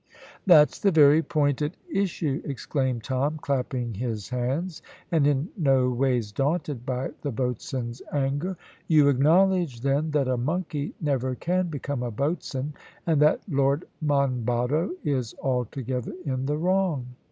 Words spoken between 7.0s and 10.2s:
the boatswain's anger. "You acknowledge, then,